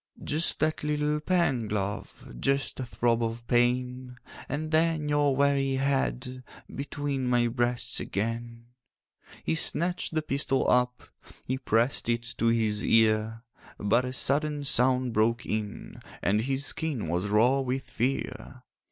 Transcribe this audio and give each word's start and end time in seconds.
'Just 0.23 0.59
that 0.59 0.83
little 0.83 1.19
pang, 1.19 1.67
love, 1.67 2.33
Just 2.39 2.79
a 2.79 2.85
throb 2.87 3.21
of 3.21 3.45
pain, 3.45 4.17
And 4.49 4.71
then 4.71 5.07
your 5.09 5.35
weary 5.35 5.75
head 5.75 6.43
Between 6.73 7.27
my 7.27 7.45
breasts 7.45 7.99
again.' 7.99 8.65
He 9.43 9.53
snatched 9.53 10.15
the 10.15 10.23
pistol 10.23 10.67
up, 10.67 11.03
He 11.45 11.59
pressed 11.59 12.09
it 12.09 12.23
to 12.39 12.47
his 12.47 12.83
ear; 12.83 13.43
But 13.77 14.03
a 14.05 14.11
sudden 14.11 14.63
sound 14.63 15.13
broke 15.13 15.45
in, 15.45 16.01
And 16.23 16.41
his 16.41 16.65
skin 16.65 17.07
was 17.07 17.27
raw 17.27 17.59
with 17.59 17.83
fear. 17.87 18.63